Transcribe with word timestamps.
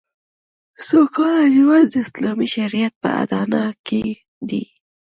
سوکاله 0.87 1.45
ژوند 1.55 1.87
د 1.91 1.95
اسلامي 2.05 2.47
شریعت 2.55 2.93
په 3.01 3.09
اډانه 3.21 3.63
کې 3.87 4.03
دی 4.49 4.63